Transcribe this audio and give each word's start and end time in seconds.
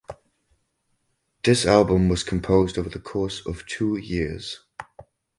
This 1.43 1.63
album 1.67 2.09
was 2.09 2.23
composed 2.23 2.79
over 2.79 2.89
the 2.89 2.97
course 2.97 3.45
of 3.45 3.67
two 3.67 3.97
years. 3.97 4.63